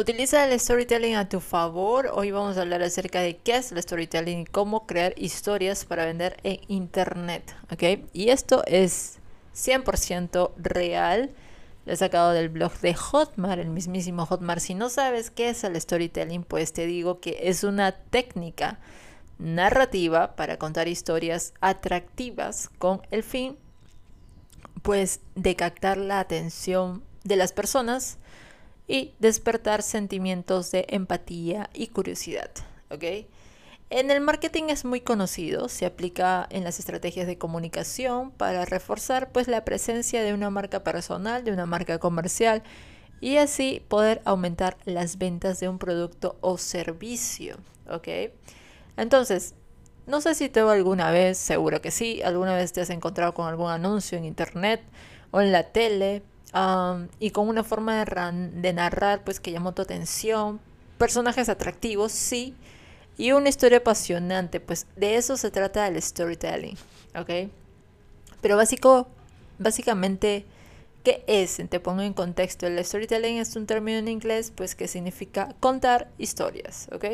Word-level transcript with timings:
Utiliza 0.00 0.46
el 0.46 0.58
storytelling 0.58 1.14
a 1.16 1.28
tu 1.28 1.40
favor. 1.40 2.10
Hoy 2.14 2.30
vamos 2.30 2.56
a 2.56 2.62
hablar 2.62 2.82
acerca 2.82 3.20
de 3.20 3.36
qué 3.36 3.56
es 3.56 3.70
el 3.70 3.82
storytelling 3.82 4.38
y 4.38 4.44
cómo 4.46 4.86
crear 4.86 5.12
historias 5.18 5.84
para 5.84 6.06
vender 6.06 6.38
en 6.42 6.58
internet. 6.68 7.54
¿ok? 7.70 8.08
Y 8.14 8.30
esto 8.30 8.62
es 8.66 9.18
100% 9.54 10.52
real. 10.56 11.30
Lo 11.84 11.92
he 11.92 11.96
sacado 11.96 12.30
del 12.30 12.48
blog 12.48 12.72
de 12.80 12.94
Hotmart, 12.94 13.60
el 13.60 13.68
mismísimo 13.68 14.24
Hotmart. 14.24 14.62
Si 14.62 14.74
no 14.74 14.88
sabes 14.88 15.30
qué 15.30 15.50
es 15.50 15.64
el 15.64 15.78
storytelling, 15.78 16.44
pues 16.44 16.72
te 16.72 16.86
digo 16.86 17.20
que 17.20 17.36
es 17.42 17.62
una 17.62 17.92
técnica 17.92 18.78
narrativa 19.38 20.34
para 20.34 20.56
contar 20.56 20.88
historias 20.88 21.52
atractivas 21.60 22.70
con 22.78 23.02
el 23.10 23.22
fin 23.22 23.58
pues 24.80 25.20
de 25.34 25.56
captar 25.56 25.98
la 25.98 26.20
atención 26.20 27.04
de 27.22 27.36
las 27.36 27.52
personas 27.52 28.16
y 28.90 29.14
despertar 29.20 29.82
sentimientos 29.82 30.72
de 30.72 30.84
empatía 30.88 31.70
y 31.72 31.86
curiosidad. 31.86 32.50
¿ok? 32.90 33.04
En 33.88 34.10
el 34.10 34.20
marketing 34.20 34.64
es 34.64 34.84
muy 34.84 35.00
conocido, 35.00 35.68
se 35.68 35.86
aplica 35.86 36.48
en 36.50 36.64
las 36.64 36.80
estrategias 36.80 37.28
de 37.28 37.38
comunicación 37.38 38.32
para 38.32 38.64
reforzar 38.64 39.30
pues 39.30 39.46
la 39.46 39.64
presencia 39.64 40.24
de 40.24 40.34
una 40.34 40.50
marca 40.50 40.82
personal, 40.82 41.44
de 41.44 41.52
una 41.52 41.66
marca 41.66 42.00
comercial 42.00 42.64
y 43.20 43.36
así 43.36 43.80
poder 43.86 44.22
aumentar 44.24 44.76
las 44.84 45.18
ventas 45.18 45.60
de 45.60 45.68
un 45.68 45.78
producto 45.78 46.36
o 46.40 46.58
servicio, 46.58 47.58
¿ok? 47.88 48.32
Entonces, 48.96 49.54
no 50.08 50.20
sé 50.20 50.34
si 50.34 50.48
te 50.48 50.58
alguna 50.58 51.12
vez, 51.12 51.38
seguro 51.38 51.80
que 51.80 51.92
sí, 51.92 52.22
alguna 52.22 52.56
vez 52.56 52.72
te 52.72 52.80
has 52.80 52.90
encontrado 52.90 53.34
con 53.34 53.46
algún 53.46 53.70
anuncio 53.70 54.18
en 54.18 54.24
internet 54.24 54.82
o 55.30 55.40
en 55.40 55.52
la 55.52 55.64
tele 55.64 56.22
y 57.18 57.30
con 57.30 57.48
una 57.48 57.62
forma 57.62 58.04
de, 58.04 58.72
narrar 58.72 59.22
pues 59.24 59.40
que 59.40 59.52
llamó 59.52 59.72
tu 59.72 59.82
atención, 59.82 60.60
personajes 60.98 61.48
atractivos, 61.48 62.12
sí, 62.12 62.54
y 63.16 63.32
una 63.32 63.48
historia 63.48 63.78
apasionante, 63.78 64.60
pues 64.60 64.86
de 64.96 65.16
eso 65.16 65.36
se 65.36 65.50
trata 65.50 65.86
el 65.86 66.00
storytelling, 66.00 66.76
¿ok? 67.14 67.50
Pero 68.40 68.56
básico, 68.56 69.06
básicamente, 69.58 70.44
¿qué 71.04 71.22
es? 71.26 71.60
Te 71.68 71.80
pongo 71.80 72.02
en 72.02 72.14
contexto, 72.14 72.66
el 72.66 72.84
storytelling 72.84 73.38
es 73.38 73.54
un 73.54 73.66
término 73.66 73.98
en 73.98 74.08
inglés 74.08 74.52
pues 74.54 74.74
que 74.74 74.88
significa 74.88 75.54
contar 75.60 76.08
historias, 76.18 76.88
¿ok? 76.92 77.04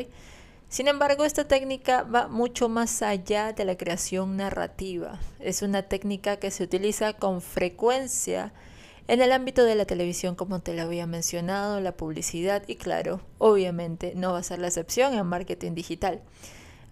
Sin 0.69 0.89
embargo, 0.89 1.25
esta 1.25 1.47
técnica 1.47 2.03
va 2.03 2.27
mucho 2.29 2.69
más 2.69 3.01
allá 3.03 3.53
de 3.53 3.65
la 3.65 3.77
creación 3.77 4.37
narrativa. 4.37 5.21
Es 5.39 5.63
una 5.63 5.83
técnica 5.83 6.39
que 6.39 6.51
se 6.51 6.65
utiliza 6.65 7.13
con 7.13 7.41
frecuencia 7.41 8.53
en 9.09 9.23
el 9.23 9.31
ámbito 9.31 9.65
de 9.65 9.77
la 9.77 9.85
televisión, 9.85 10.35
como 10.35 10.61
te 10.61 10.75
lo 10.75 10.83
había 10.83 11.07
mencionado, 11.07 11.81
la 11.81 11.93
publicidad 11.93 12.65
y 12.67 12.75
claro, 12.75 13.21
obviamente 13.39 14.15
no 14.17 14.33
va 14.33 14.39
a 14.39 14.43
ser 14.43 14.59
la 14.59 14.67
excepción 14.67 15.15
en 15.15 15.27
marketing 15.27 15.75
digital. 15.75 16.21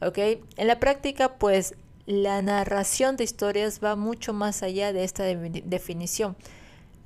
¿Ok? 0.00 0.18
En 0.56 0.68
la 0.68 0.78
práctica, 0.78 1.34
pues 1.38 1.74
la 2.06 2.40
narración 2.42 3.16
de 3.16 3.24
historias 3.24 3.80
va 3.82 3.96
mucho 3.96 4.32
más 4.32 4.62
allá 4.62 4.92
de 4.92 5.02
esta 5.02 5.24
definición, 5.24 6.36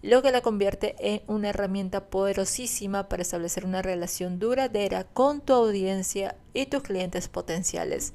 lo 0.02 0.22
que 0.22 0.32
la 0.32 0.40
convierte 0.40 0.94
en 0.98 1.22
una 1.26 1.50
herramienta 1.50 2.06
poderosísima 2.06 3.08
para 3.08 3.22
establecer 3.22 3.64
una 3.64 3.82
relación 3.82 4.38
duradera 4.38 5.04
con 5.04 5.40
tu 5.40 5.52
audiencia 5.52 6.36
y 6.54 6.66
tus 6.66 6.82
clientes 6.82 7.28
potenciales 7.28 8.12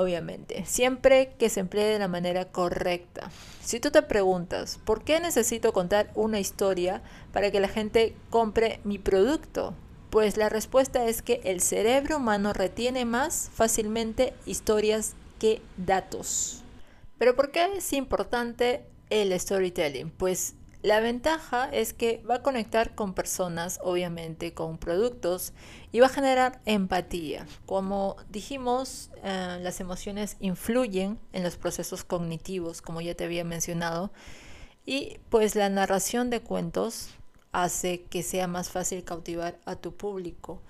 obviamente, 0.00 0.64
siempre 0.66 1.34
que 1.38 1.48
se 1.48 1.60
emplee 1.60 1.84
de 1.84 1.98
la 1.98 2.08
manera 2.08 2.46
correcta. 2.46 3.30
Si 3.62 3.80
tú 3.80 3.90
te 3.90 4.02
preguntas, 4.02 4.78
¿por 4.84 5.04
qué 5.04 5.20
necesito 5.20 5.72
contar 5.72 6.10
una 6.14 6.40
historia 6.40 7.02
para 7.32 7.50
que 7.50 7.60
la 7.60 7.68
gente 7.68 8.16
compre 8.30 8.80
mi 8.84 8.98
producto? 8.98 9.74
Pues 10.10 10.36
la 10.36 10.48
respuesta 10.48 11.06
es 11.06 11.22
que 11.22 11.40
el 11.44 11.60
cerebro 11.60 12.16
humano 12.16 12.52
retiene 12.52 13.04
más 13.04 13.50
fácilmente 13.52 14.34
historias 14.46 15.14
que 15.38 15.62
datos. 15.76 16.62
Pero 17.18 17.36
¿por 17.36 17.50
qué 17.50 17.66
es 17.76 17.92
importante 17.92 18.82
el 19.10 19.38
storytelling? 19.38 20.10
Pues 20.10 20.54
la 20.82 21.00
ventaja 21.00 21.68
es 21.70 21.92
que 21.92 22.22
va 22.28 22.36
a 22.36 22.42
conectar 22.42 22.94
con 22.94 23.12
personas, 23.12 23.78
obviamente, 23.82 24.54
con 24.54 24.78
productos 24.78 25.52
y 25.92 26.00
va 26.00 26.06
a 26.06 26.10
generar 26.10 26.60
empatía. 26.64 27.46
Como 27.66 28.16
dijimos, 28.30 29.10
eh, 29.22 29.58
las 29.60 29.80
emociones 29.80 30.36
influyen 30.40 31.18
en 31.32 31.42
los 31.42 31.56
procesos 31.56 32.02
cognitivos, 32.02 32.80
como 32.80 33.02
ya 33.02 33.14
te 33.14 33.24
había 33.24 33.44
mencionado, 33.44 34.10
y 34.86 35.18
pues 35.28 35.54
la 35.54 35.68
narración 35.68 36.30
de 36.30 36.40
cuentos 36.40 37.10
hace 37.52 38.02
que 38.04 38.22
sea 38.22 38.46
más 38.46 38.70
fácil 38.70 39.04
cautivar 39.04 39.58
a 39.66 39.76
tu 39.76 39.94
público. 39.94 40.62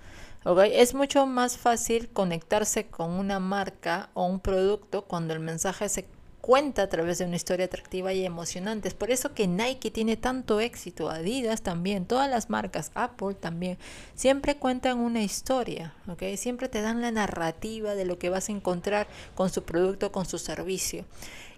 Es 0.73 0.95
mucho 0.95 1.27
más 1.27 1.57
fácil 1.57 2.09
conectarse 2.09 2.87
con 2.87 3.11
una 3.11 3.39
marca 3.39 4.09
o 4.15 4.25
un 4.25 4.39
producto 4.39 5.05
cuando 5.05 5.33
el 5.33 5.39
mensaje 5.39 5.87
se 5.87 6.07
cuenta 6.41 6.81
a 6.81 6.89
través 6.89 7.19
de 7.19 7.25
una 7.25 7.35
historia 7.35 7.67
atractiva 7.67 8.11
y 8.13 8.25
emocionante. 8.25 8.87
Es 8.87 8.93
por 8.93 9.11
eso 9.11 9.33
que 9.33 9.47
Nike 9.47 9.91
tiene 9.91 10.17
tanto 10.17 10.59
éxito, 10.59 11.09
Adidas 11.09 11.61
también, 11.61 12.05
todas 12.05 12.29
las 12.29 12.49
marcas, 12.49 12.91
Apple 12.95 13.35
también, 13.35 13.77
siempre 14.15 14.57
cuentan 14.57 14.99
una 14.99 15.21
historia, 15.21 15.93
¿ok? 16.07 16.23
Siempre 16.35 16.67
te 16.67 16.81
dan 16.81 17.01
la 17.01 17.11
narrativa 17.11 17.95
de 17.95 18.05
lo 18.05 18.17
que 18.17 18.29
vas 18.29 18.49
a 18.49 18.51
encontrar 18.51 19.07
con 19.35 19.49
su 19.49 19.63
producto, 19.63 20.11
con 20.11 20.25
su 20.25 20.39
servicio. 20.39 21.05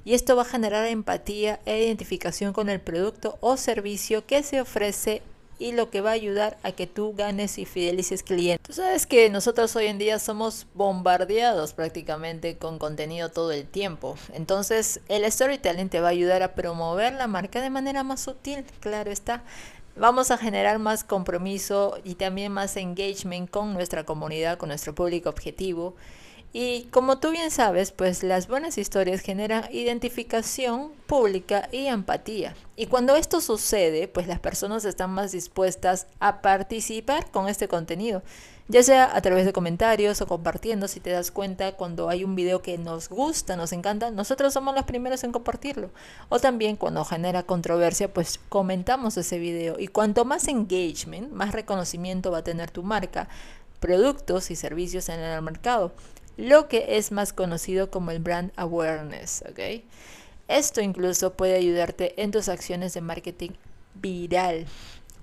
Y 0.06 0.14
esto 0.16 0.36
va 0.36 0.42
a 0.42 0.46
generar 0.46 0.86
empatía 0.86 1.62
e 1.66 1.86
identificación 1.86 2.52
con 2.52 2.70
el 2.70 2.82
producto 2.82 3.38
o 3.40 3.56
servicio 3.56 4.26
que 4.26 4.44
se 4.44 4.60
ofrece 4.60 5.22
y 5.60 5.72
lo 5.72 5.90
que 5.90 6.02
va 6.02 6.12
a 6.12 6.14
ayudar 6.14 6.58
a 6.64 6.72
que 6.72 6.88
tú 6.88 7.14
ganes 7.16 7.58
y 7.58 7.66
fidelices 7.66 8.24
clientes. 8.24 8.66
Tú 8.66 8.74
sabes 8.74 9.06
que 9.06 9.30
nosotros 9.30 9.76
hoy 9.76 9.88
en 9.88 9.98
día 9.98 10.20
somos 10.20 10.68
bombardeados 10.74 11.74
prácticamente 11.74 12.58
con 12.58 12.80
contenido 12.80 13.30
todo 13.30 13.52
el 13.52 13.66
tiempo. 13.66 14.16
Entonces 14.34 15.00
el 15.08 15.30
storytelling 15.32 15.90
te 15.90 16.02
va 16.02 16.08
a 16.08 16.12
ayudar 16.12 16.44
a 16.44 16.54
promover 16.54 17.14
la 17.14 17.28
marca 17.28 17.62
de 17.62 17.70
manera 17.70 18.04
más 18.04 18.22
sutil, 18.22 18.66
claro 18.80 19.12
está. 19.12 19.44
Vamos 19.96 20.32
a 20.32 20.38
generar 20.38 20.80
más 20.80 21.04
compromiso 21.04 22.00
y 22.04 22.16
también 22.16 22.52
más 22.52 22.78
engagement 22.78 23.50
con 23.50 23.74
nuestra 23.74 24.04
comunidad, 24.04 24.58
con 24.58 24.70
nuestro 24.70 24.96
público 24.96 25.30
objetivo. 25.30 25.96
Y 26.56 26.84
como 26.92 27.18
tú 27.18 27.32
bien 27.32 27.50
sabes, 27.50 27.92
pues 27.92 28.22
las 28.22 28.48
buenas 28.48 28.78
historias 28.78 29.22
generan 29.22 29.66
identificación 29.72 30.92
pública 31.08 31.68
y 31.72 31.88
empatía. 31.88 32.56
Y 32.76 32.86
cuando 32.86 33.16
esto 33.16 33.42
sucede, 33.42 34.08
pues 34.08 34.28
las 34.28 34.40
personas 34.40 34.86
están 34.86 35.10
más 35.10 35.32
dispuestas 35.32 36.06
a 36.20 36.44
participar 36.44 37.32
con 37.32 37.50
este 37.50 37.68
contenido, 37.68 38.22
ya 38.68 38.84
sea 38.84 39.16
a 39.16 39.22
través 39.22 39.46
de 39.46 39.54
comentarios 39.54 40.22
o 40.22 40.28
compartiendo, 40.28 40.88
si 40.88 41.00
te 41.00 41.10
das 41.10 41.32
cuenta, 41.32 41.72
cuando 41.72 42.08
hay 42.08 42.24
un 42.24 42.36
video 42.36 42.62
que 42.62 42.78
nos 42.78 43.10
gusta, 43.10 43.56
nos 43.56 43.74
encanta, 43.74 44.12
nosotros 44.12 44.54
somos 44.54 44.76
los 44.76 44.86
primeros 44.86 45.24
en 45.24 45.32
compartirlo. 45.32 45.90
O 46.30 46.40
también 46.40 46.76
cuando 46.76 47.04
genera 47.04 47.42
controversia, 47.42 48.14
pues 48.14 48.40
comentamos 48.50 49.18
ese 49.18 49.40
video. 49.40 49.80
Y 49.80 49.88
cuanto 49.88 50.24
más 50.24 50.48
engagement, 50.48 51.32
más 51.32 51.52
reconocimiento 51.52 52.30
va 52.30 52.38
a 52.38 52.44
tener 52.44 52.70
tu 52.70 52.84
marca, 52.84 53.28
productos 53.80 54.52
y 54.52 54.56
servicios 54.56 55.10
en 55.10 55.20
el 55.20 55.42
mercado 55.42 55.94
lo 56.38 56.68
que 56.68 56.98
es 56.98 57.12
más 57.12 57.34
conocido 57.34 57.90
como 57.92 58.12
el 58.12 58.20
brand 58.20 58.52
awareness. 58.56 59.44
Esto 60.48 60.82
incluso 60.82 61.34
puede 61.34 61.56
ayudarte 61.56 62.22
en 62.22 62.32
tus 62.32 62.50
acciones 62.50 62.94
de 62.94 63.02
marketing 63.02 63.52
viral. 63.96 64.66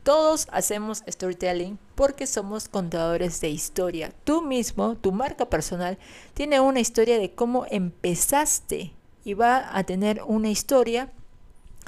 Todos 0.03 0.47
hacemos 0.51 1.05
storytelling 1.07 1.79
porque 1.95 2.27
somos 2.27 2.69
contadores 2.69 3.41
de 3.41 3.51
historia. 3.51 4.13
Tú 4.25 4.41
mismo, 4.41 4.97
tu 4.97 5.13
marca 5.13 5.51
personal, 5.51 5.99
tiene 6.33 6.59
una 6.61 6.81
historia 6.81 7.19
de 7.19 7.33
cómo 7.33 7.67
empezaste 7.71 8.95
y 9.25 9.35
va 9.35 9.77
a 9.77 9.85
tener 9.85 10.23
una 10.27 10.49
historia 10.49 11.13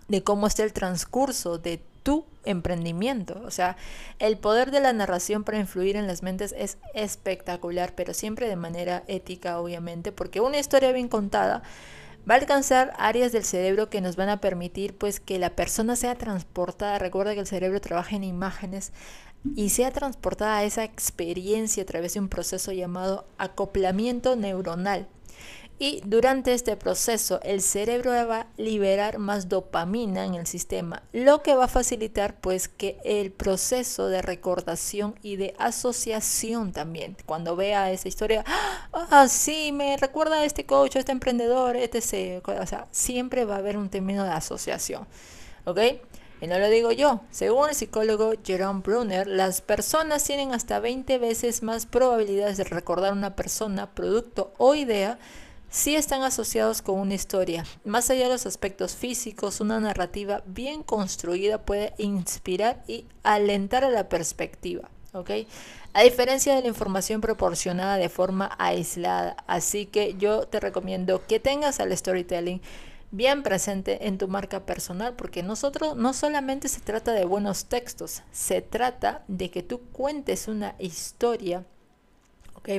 de 0.08 0.22
cómo 0.22 0.46
está 0.46 0.62
el 0.62 0.74
transcurso 0.74 1.56
de 1.56 1.80
tu 2.02 2.26
emprendimiento. 2.44 3.40
O 3.44 3.50
sea, 3.50 3.76
el 4.18 4.38
poder 4.38 4.70
de 4.70 4.80
la 4.80 4.92
narración 4.92 5.44
para 5.44 5.58
influir 5.58 5.96
en 5.96 6.06
las 6.06 6.22
mentes 6.22 6.54
es 6.56 6.78
espectacular, 6.94 7.94
pero 7.94 8.14
siempre 8.14 8.48
de 8.48 8.56
manera 8.56 9.04
ética, 9.06 9.60
obviamente, 9.60 10.12
porque 10.12 10.40
una 10.40 10.58
historia 10.58 10.92
bien 10.92 11.08
contada 11.08 11.62
va 12.28 12.34
a 12.34 12.38
alcanzar 12.38 12.92
áreas 12.98 13.32
del 13.32 13.44
cerebro 13.44 13.90
que 13.90 14.00
nos 14.00 14.16
van 14.16 14.28
a 14.28 14.40
permitir 14.40 14.96
pues 14.96 15.20
que 15.20 15.38
la 15.38 15.50
persona 15.50 15.96
sea 15.96 16.14
transportada. 16.14 16.98
Recuerda 16.98 17.34
que 17.34 17.40
el 17.40 17.46
cerebro 17.46 17.80
trabaja 17.80 18.16
en 18.16 18.24
imágenes 18.24 18.92
y 19.56 19.70
sea 19.70 19.90
transportada 19.90 20.58
a 20.58 20.64
esa 20.64 20.84
experiencia 20.84 21.82
a 21.82 21.86
través 21.86 22.14
de 22.14 22.20
un 22.20 22.28
proceso 22.28 22.72
llamado 22.72 23.26
acoplamiento 23.38 24.36
neuronal. 24.36 25.08
Y 25.82 26.00
durante 26.04 26.54
este 26.54 26.76
proceso 26.76 27.40
el 27.42 27.60
cerebro 27.60 28.12
va 28.12 28.42
a 28.42 28.46
liberar 28.56 29.18
más 29.18 29.48
dopamina 29.48 30.24
en 30.24 30.34
el 30.34 30.46
sistema, 30.46 31.02
lo 31.12 31.42
que 31.42 31.56
va 31.56 31.64
a 31.64 31.66
facilitar 31.68 32.40
pues 32.40 32.68
que 32.68 33.00
el 33.04 33.32
proceso 33.32 34.06
de 34.06 34.22
recordación 34.22 35.16
y 35.24 35.34
de 35.34 35.56
asociación 35.58 36.70
también. 36.70 37.16
Cuando 37.26 37.56
vea 37.56 37.90
esa 37.90 38.06
historia, 38.06 38.44
ah, 38.92 39.26
sí, 39.26 39.72
me 39.72 39.96
recuerda 39.96 40.36
a 40.36 40.44
este 40.44 40.66
coach, 40.66 40.94
a 40.94 41.00
este 41.00 41.10
emprendedor, 41.10 41.74
etc. 41.74 42.46
O 42.46 42.66
sea, 42.68 42.86
siempre 42.92 43.44
va 43.44 43.56
a 43.56 43.58
haber 43.58 43.76
un 43.76 43.88
término 43.88 44.22
de 44.22 44.30
asociación. 44.30 45.08
¿Ok? 45.64 45.80
Y 46.40 46.46
no 46.46 46.60
lo 46.60 46.68
digo 46.68 46.92
yo, 46.92 47.22
según 47.32 47.70
el 47.70 47.74
psicólogo 47.74 48.34
Jerome 48.44 48.82
Brunner, 48.82 49.26
las 49.26 49.60
personas 49.60 50.22
tienen 50.22 50.52
hasta 50.52 50.78
20 50.78 51.18
veces 51.18 51.64
más 51.64 51.86
probabilidades 51.86 52.56
de 52.56 52.64
recordar 52.64 53.12
una 53.12 53.34
persona, 53.34 53.92
producto 53.94 54.52
o 54.58 54.76
idea 54.76 55.18
si 55.72 55.96
están 55.96 56.22
asociados 56.22 56.82
con 56.82 57.00
una 57.00 57.14
historia. 57.14 57.64
Más 57.84 58.10
allá 58.10 58.24
de 58.24 58.32
los 58.32 58.44
aspectos 58.44 58.94
físicos, 58.94 59.62
una 59.62 59.80
narrativa 59.80 60.42
bien 60.44 60.82
construida 60.82 61.62
puede 61.62 61.94
inspirar 61.96 62.84
y 62.86 63.06
alentar 63.22 63.82
a 63.82 63.90
la 63.90 64.10
perspectiva. 64.10 64.90
A 65.94 66.02
diferencia 66.02 66.54
de 66.54 66.60
la 66.60 66.68
información 66.68 67.22
proporcionada 67.22 67.96
de 67.96 68.10
forma 68.10 68.54
aislada. 68.58 69.36
Así 69.46 69.86
que 69.86 70.14
yo 70.18 70.46
te 70.46 70.60
recomiendo 70.60 71.26
que 71.26 71.40
tengas 71.40 71.80
al 71.80 71.96
storytelling 71.96 72.60
bien 73.10 73.42
presente 73.42 74.06
en 74.06 74.18
tu 74.18 74.28
marca 74.28 74.66
personal, 74.66 75.14
porque 75.16 75.42
nosotros 75.42 75.96
no 75.96 76.12
solamente 76.12 76.68
se 76.68 76.80
trata 76.80 77.12
de 77.12 77.24
buenos 77.24 77.64
textos, 77.64 78.22
se 78.30 78.60
trata 78.60 79.22
de 79.26 79.50
que 79.50 79.62
tú 79.62 79.80
cuentes 79.92 80.48
una 80.48 80.74
historia. 80.78 81.64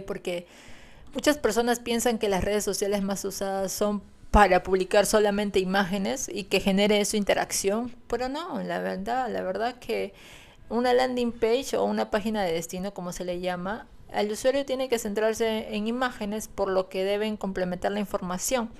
Porque 0.05 0.45
muchas 1.13 1.37
personas 1.37 1.79
piensan 1.79 2.17
que 2.17 2.29
las 2.29 2.43
redes 2.43 2.63
sociales 2.63 3.01
más 3.01 3.23
usadas 3.25 3.71
son 3.71 4.01
para 4.31 4.63
publicar 4.63 5.05
solamente 5.05 5.59
imágenes 5.59 6.27
y 6.27 6.45
que 6.45 6.59
genere 6.59 6.99
eso 6.99 7.17
interacción, 7.17 7.95
pero 8.07 8.29
no, 8.29 8.61
la 8.63 8.79
verdad, 8.79 9.29
la 9.29 9.43
verdad 9.43 9.75
que 9.75 10.13
una 10.69 10.93
landing 10.93 11.31
page 11.31 11.77
o 11.77 11.83
una 11.83 12.09
página 12.09 12.43
de 12.43 12.53
destino, 12.53 12.93
como 12.93 13.11
se 13.11 13.25
le 13.25 13.39
llama, 13.39 13.87
el 14.11 14.31
usuario 14.31 14.65
tiene 14.65 14.89
que 14.89 14.97
centrarse 14.97 15.75
en 15.75 15.87
imágenes 15.87 16.47
por 16.47 16.69
lo 16.69 16.89
que 16.89 17.03
deben 17.03 17.37
complementar 17.37 17.91
la 17.91 17.99
información 17.99 18.71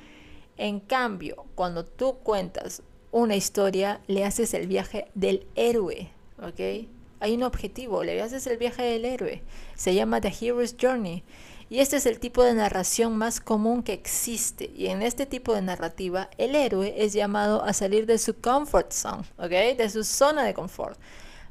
en 0.58 0.80
cambio, 0.80 1.46
cuando 1.56 1.86
tú 1.86 2.20
cuentas 2.24 2.84
una 3.12 3.36
historia, 3.36 4.02
le 4.08 4.24
haces 4.24 4.54
el 4.54 4.68
viaje 4.68 5.08
del 5.16 5.48
héroe, 5.56 6.10
¿ok? 6.42 6.88
Hay 7.20 7.36
un 7.36 7.44
objetivo, 7.44 8.04
le 8.04 8.22
haces 8.22 8.46
el 8.48 8.58
viaje 8.58 8.84
del 8.84 9.06
héroe. 9.06 9.42
Se 9.76 9.96
llama 9.96 10.20
The 10.20 10.34
Hero's 10.40 10.76
Journey. 10.80 11.24
Y 11.70 11.80
este 11.80 11.98
es 11.98 12.06
el 12.06 12.20
tipo 12.20 12.44
de 12.44 12.54
narración 12.54 13.18
más 13.18 13.40
común 13.40 13.84
que 13.84 13.94
existe. 13.94 14.72
Y 14.76 14.88
en 14.88 15.02
este 15.02 15.26
tipo 15.26 15.54
de 15.54 15.62
narrativa, 15.62 16.30
el 16.38 16.56
héroe 16.56 16.94
es 16.98 17.14
llamado 17.14 17.64
a 17.64 17.74
salir 17.74 18.06
de 18.06 18.18
su 18.18 18.40
comfort 18.40 18.92
zone, 18.92 19.24
¿ok? 19.38 19.78
De 19.78 19.90
su 19.90 20.04
zona 20.04 20.44
de 20.44 20.54
confort, 20.54 21.00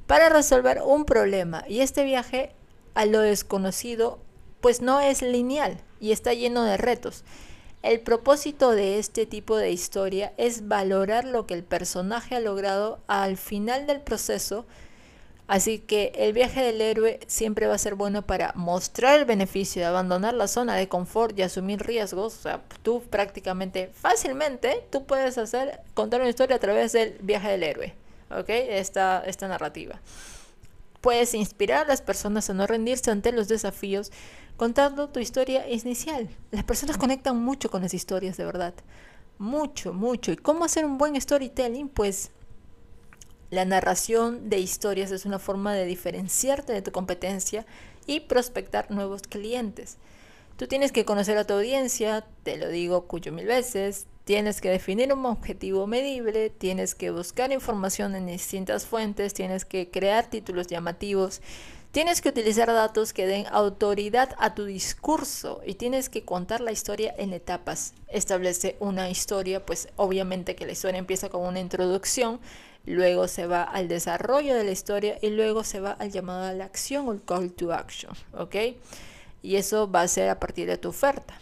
para 0.06 0.28
resolver 0.28 0.80
un 0.84 1.04
problema. 1.04 1.64
Y 1.68 1.80
este 1.80 2.04
viaje 2.04 2.54
a 2.94 3.06
lo 3.06 3.20
desconocido, 3.20 4.20
pues 4.60 4.80
no 4.80 5.00
es 5.00 5.22
lineal 5.22 5.80
y 6.00 6.12
está 6.12 6.34
lleno 6.34 6.62
de 6.64 6.76
retos. 6.76 7.24
El 7.82 8.00
propósito 8.00 8.70
de 8.70 9.00
este 9.00 9.26
tipo 9.26 9.56
de 9.56 9.72
historia 9.72 10.32
es 10.36 10.68
valorar 10.68 11.24
lo 11.24 11.46
que 11.46 11.54
el 11.54 11.64
personaje 11.64 12.36
ha 12.36 12.40
logrado 12.40 13.00
al 13.08 13.36
final 13.36 13.88
del 13.88 14.00
proceso, 14.00 14.66
así 15.52 15.80
que 15.80 16.12
el 16.14 16.32
viaje 16.32 16.62
del 16.62 16.80
héroe 16.80 17.20
siempre 17.26 17.66
va 17.66 17.74
a 17.74 17.78
ser 17.78 17.94
bueno 17.94 18.22
para 18.22 18.54
mostrar 18.54 19.18
el 19.18 19.26
beneficio 19.26 19.82
de 19.82 19.86
abandonar 19.86 20.32
la 20.32 20.48
zona 20.48 20.76
de 20.76 20.88
confort 20.88 21.38
y 21.38 21.42
asumir 21.42 21.82
riesgos. 21.82 22.38
O 22.38 22.40
sea, 22.40 22.62
tú 22.82 23.02
prácticamente, 23.02 23.90
fácilmente, 23.92 24.82
tú 24.88 25.04
puedes 25.04 25.36
hacer, 25.36 25.80
contar 25.92 26.22
una 26.22 26.30
historia 26.30 26.56
a 26.56 26.58
través 26.58 26.92
del 26.92 27.18
viaje 27.20 27.50
del 27.50 27.64
héroe, 27.64 27.94
¿ok? 28.30 28.48
Esta, 28.48 29.22
esta 29.26 29.46
narrativa. 29.46 30.00
Puedes 31.02 31.34
inspirar 31.34 31.84
a 31.84 31.88
las 31.88 32.00
personas 32.00 32.48
a 32.48 32.54
no 32.54 32.66
rendirse 32.66 33.10
ante 33.10 33.30
los 33.30 33.46
desafíos 33.46 34.10
contando 34.56 35.10
tu 35.10 35.20
historia 35.20 35.68
inicial. 35.68 36.30
Las 36.50 36.64
personas 36.64 36.96
conectan 36.96 37.36
mucho 37.36 37.70
con 37.70 37.82
las 37.82 37.92
historias, 37.92 38.38
de 38.38 38.46
verdad. 38.46 38.72
Mucho, 39.36 39.92
mucho. 39.92 40.32
¿Y 40.32 40.36
cómo 40.36 40.64
hacer 40.64 40.86
un 40.86 40.96
buen 40.96 41.20
storytelling? 41.20 41.90
Pues 41.90 42.30
la 43.52 43.64
narración 43.64 44.48
de 44.48 44.58
historias 44.58 45.12
es 45.12 45.26
una 45.26 45.38
forma 45.38 45.74
de 45.74 45.84
diferenciarte 45.84 46.72
de 46.72 46.82
tu 46.82 46.90
competencia 46.90 47.66
y 48.06 48.20
prospectar 48.20 48.90
nuevos 48.90 49.22
clientes. 49.22 49.98
Tú 50.56 50.66
tienes 50.66 50.90
que 50.90 51.04
conocer 51.04 51.36
a 51.36 51.44
tu 51.44 51.52
audiencia, 51.54 52.24
te 52.42 52.56
lo 52.56 52.68
digo 52.68 53.06
cuyo 53.06 53.30
mil 53.30 53.46
veces, 53.46 54.06
Tienes 54.24 54.60
que 54.60 54.70
definir 54.70 55.12
un 55.12 55.26
objetivo 55.26 55.88
medible, 55.88 56.48
tienes 56.48 56.94
que 56.94 57.10
buscar 57.10 57.50
información 57.50 58.14
en 58.14 58.26
distintas 58.26 58.86
fuentes, 58.86 59.34
tienes 59.34 59.64
que 59.64 59.90
crear 59.90 60.30
títulos 60.30 60.68
llamativos, 60.68 61.40
tienes 61.92 62.20
que 62.20 62.30
utilizar 62.30 62.66
datos 62.68 63.12
que 63.12 63.26
den 63.26 63.46
autoridad 63.52 64.34
a 64.38 64.54
tu 64.54 64.64
discurso 64.64 65.60
y 65.64 65.74
tienes 65.74 66.08
que 66.08 66.24
contar 66.24 66.60
la 66.60 66.72
historia 66.72 67.14
en 67.16 67.32
etapas. 67.32 67.94
Establece 68.08 68.76
una 68.80 69.08
historia, 69.08 69.64
pues 69.64 69.88
obviamente 69.96 70.56
que 70.56 70.66
la 70.66 70.72
historia 70.72 70.98
empieza 70.98 71.28
con 71.28 71.42
una 71.42 71.60
introducción, 71.60 72.40
luego 72.84 73.28
se 73.28 73.46
va 73.46 73.62
al 73.62 73.86
desarrollo 73.86 74.56
de 74.56 74.64
la 74.64 74.72
historia 74.72 75.18
y 75.22 75.30
luego 75.30 75.62
se 75.62 75.80
va 75.80 75.92
al 75.92 76.10
llamado 76.10 76.44
a 76.44 76.52
la 76.52 76.64
acción 76.64 77.08
o 77.08 77.12
el 77.12 77.22
call 77.22 77.52
to 77.52 77.72
action, 77.72 78.12
¿ok? 78.32 78.56
Y 79.42 79.56
eso 79.56 79.90
va 79.90 80.02
a 80.02 80.08
ser 80.08 80.30
a 80.30 80.40
partir 80.40 80.66
de 80.66 80.78
tu 80.78 80.88
oferta. 80.88 81.34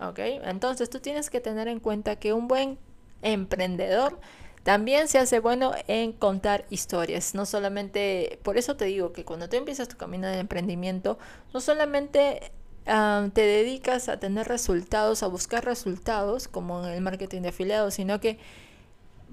¿ok? 0.00 0.18
Entonces 0.44 0.90
tú 0.90 1.00
tienes 1.00 1.30
que 1.30 1.40
tener 1.40 1.68
en 1.68 1.80
cuenta 1.80 2.16
que 2.16 2.32
un 2.32 2.48
buen 2.48 2.78
emprendedor 3.22 4.18
también 4.62 5.08
se 5.08 5.18
hace 5.18 5.40
bueno 5.40 5.72
en 5.88 6.12
contar 6.12 6.66
historias, 6.70 7.34
no 7.34 7.46
solamente, 7.46 8.38
por 8.42 8.58
eso 8.58 8.76
te 8.76 8.84
digo 8.84 9.12
que 9.12 9.24
cuando 9.24 9.48
tú 9.48 9.56
empiezas 9.56 9.88
tu 9.88 9.96
camino 9.96 10.26
de 10.26 10.38
emprendimiento, 10.38 11.18
no 11.54 11.60
solamente 11.60 12.52
te 12.84 13.40
dedicas 13.40 14.08
a 14.08 14.18
tener 14.18 14.48
resultados, 14.48 15.22
a 15.22 15.28
buscar 15.28 15.64
resultados, 15.64 16.48
como 16.48 16.84
en 16.84 16.92
el 16.92 17.00
marketing 17.00 17.42
de 17.42 17.48
afiliados, 17.50 17.94
sino 17.94 18.20
que 18.20 18.38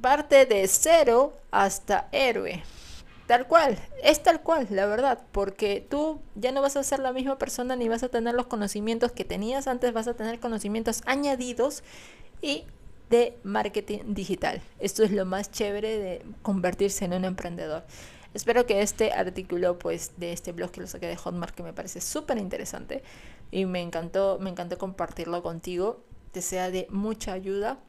parte 0.02 0.46
de 0.46 0.68
cero 0.68 1.34
hasta 1.52 2.08
héroe. 2.12 2.64
Tal 3.26 3.48
cual, 3.48 3.78
es 4.04 4.24
tal 4.24 4.42
cual, 4.42 4.68
la 4.70 4.86
verdad, 4.86 5.20
porque 5.34 5.86
tú 5.90 6.22
ya 6.36 6.54
no 6.54 6.62
vas 6.62 6.78
a 6.78 6.84
ser 6.84 7.00
la 7.00 7.12
misma 7.12 7.38
persona 7.38 7.76
ni 7.76 7.90
vas 7.90 8.04
a 8.04 8.10
tener 8.10 8.34
los 8.36 8.48
conocimientos 8.48 9.12
que 9.12 9.26
tenías 9.26 9.68
antes, 9.68 9.92
vas 9.92 10.08
a 10.08 10.14
tener 10.14 10.40
conocimientos 10.40 11.02
añadidos 11.06 11.84
y 12.42 12.64
de 13.10 13.38
marketing 13.44 14.00
digital. 14.14 14.62
Esto 14.80 15.04
es 15.04 15.12
lo 15.12 15.26
más 15.26 15.52
chévere 15.52 15.98
de 15.98 16.26
convertirse 16.42 17.06
en 17.06 17.14
un 17.14 17.26
emprendedor. 17.26 17.84
Espero 18.34 18.66
que 18.66 18.82
este 18.82 19.14
artículo 19.14 19.80
pues 19.80 20.12
de 20.18 20.34
este 20.34 20.52
blog 20.52 20.72
que 20.72 20.82
lo 20.82 20.88
saqué 20.88 21.08
de 21.08 21.16
Hotmart 21.16 21.56
que 21.56 21.64
me 21.64 21.74
parece 21.74 22.02
súper 22.02 22.38
interesante 22.38 23.04
y 23.52 23.66
me 23.66 23.82
encantó, 23.82 24.38
me 24.40 24.50
encantó 24.50 24.78
compartirlo 24.78 25.42
contigo, 25.42 26.04
te 26.32 26.42
sea 26.42 26.70
de 26.70 26.88
mucha 26.90 27.34
ayuda 27.34 27.80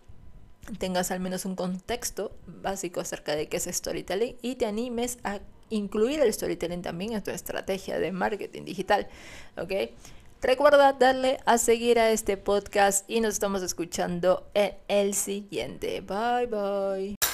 tengas 0.76 1.10
al 1.10 1.20
menos 1.20 1.44
un 1.44 1.54
contexto 1.54 2.32
básico 2.46 3.00
acerca 3.00 3.34
de 3.34 3.48
qué 3.48 3.56
es 3.56 3.64
storytelling 3.64 4.36
y 4.42 4.56
te 4.56 4.66
animes 4.66 5.18
a 5.24 5.40
incluir 5.70 6.20
el 6.20 6.32
storytelling 6.32 6.82
también 6.82 7.12
en 7.12 7.22
tu 7.22 7.30
estrategia 7.30 7.98
de 7.98 8.12
marketing 8.12 8.64
digital, 8.64 9.08
¿ok? 9.56 9.72
Recuerda 10.40 10.92
darle 10.92 11.38
a 11.46 11.58
seguir 11.58 11.98
a 11.98 12.10
este 12.10 12.36
podcast 12.36 13.08
y 13.10 13.20
nos 13.20 13.34
estamos 13.34 13.62
escuchando 13.62 14.48
en 14.54 14.74
el 14.86 15.14
siguiente. 15.14 16.00
Bye 16.00 16.46
bye. 16.46 17.27